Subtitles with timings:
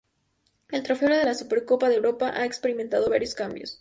[0.69, 3.69] El trofeo de la Supercopa de Europa ha experimentado varios cambios.